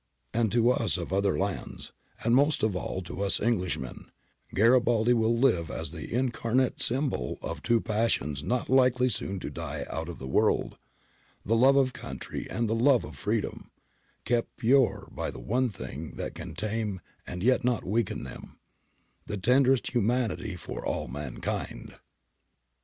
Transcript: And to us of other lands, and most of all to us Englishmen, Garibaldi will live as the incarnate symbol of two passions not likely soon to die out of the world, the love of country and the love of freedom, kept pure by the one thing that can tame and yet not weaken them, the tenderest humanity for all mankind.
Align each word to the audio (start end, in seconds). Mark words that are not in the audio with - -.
And 0.33 0.51
to 0.51 0.71
us 0.71 0.97
of 0.97 1.13
other 1.13 1.37
lands, 1.37 1.91
and 2.23 2.33
most 2.35 2.63
of 2.63 2.75
all 2.75 3.03
to 3.03 3.21
us 3.21 3.39
Englishmen, 3.39 4.09
Garibaldi 4.55 5.13
will 5.13 5.37
live 5.37 5.69
as 5.69 5.91
the 5.91 6.11
incarnate 6.11 6.81
symbol 6.81 7.37
of 7.43 7.61
two 7.61 7.79
passions 7.79 8.41
not 8.41 8.67
likely 8.67 9.09
soon 9.09 9.39
to 9.41 9.51
die 9.51 9.85
out 9.91 10.09
of 10.09 10.17
the 10.17 10.25
world, 10.27 10.79
the 11.45 11.55
love 11.55 11.75
of 11.75 11.93
country 11.93 12.49
and 12.49 12.67
the 12.67 12.73
love 12.73 13.03
of 13.03 13.15
freedom, 13.15 13.69
kept 14.25 14.57
pure 14.57 15.07
by 15.11 15.29
the 15.29 15.37
one 15.39 15.69
thing 15.69 16.13
that 16.15 16.33
can 16.33 16.55
tame 16.55 16.99
and 17.27 17.43
yet 17.43 17.63
not 17.63 17.83
weaken 17.85 18.23
them, 18.23 18.57
the 19.27 19.37
tenderest 19.37 19.91
humanity 19.93 20.55
for 20.55 20.83
all 20.83 21.07
mankind. 21.07 21.95